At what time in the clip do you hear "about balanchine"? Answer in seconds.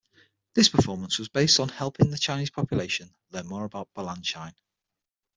3.65-4.55